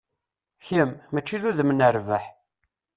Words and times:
Kem, 0.67 0.91
mačči 1.13 1.37
d 1.41 1.43
udem 1.49 1.71
n 1.73 1.81
rrbeḥ. 1.95 2.25